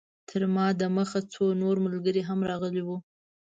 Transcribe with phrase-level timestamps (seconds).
[0.29, 2.97] تر ما د مخه څو نور ملګري هم راغلي وو.